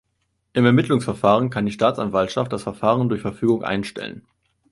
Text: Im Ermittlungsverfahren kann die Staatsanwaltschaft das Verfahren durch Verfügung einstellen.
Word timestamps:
Im 0.53 0.65
Ermittlungsverfahren 0.65 1.51
kann 1.51 1.67
die 1.67 1.71
Staatsanwaltschaft 1.71 2.51
das 2.51 2.63
Verfahren 2.63 3.07
durch 3.07 3.21
Verfügung 3.21 3.63
einstellen. 3.63 4.25